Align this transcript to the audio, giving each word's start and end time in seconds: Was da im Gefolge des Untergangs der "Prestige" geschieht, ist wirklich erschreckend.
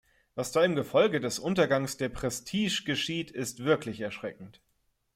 Was 0.33 0.51
da 0.51 0.65
im 0.65 0.75
Gefolge 0.75 1.19
des 1.19 1.37
Untergangs 1.37 1.95
der 1.95 2.09
"Prestige" 2.09 2.85
geschieht, 2.85 3.29
ist 3.29 3.63
wirklich 3.65 3.99
erschreckend. 4.01 4.59